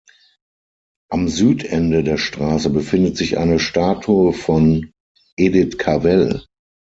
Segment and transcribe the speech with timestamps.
[1.11, 4.91] Am Südende der Straße befindet sich eine Statue von
[5.37, 6.43] Edith Cavell.